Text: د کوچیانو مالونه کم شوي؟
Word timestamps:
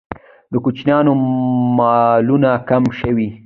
د 0.51 0.53
کوچیانو 0.63 1.11
مالونه 1.77 2.51
کم 2.69 2.83
شوي؟ 2.99 3.27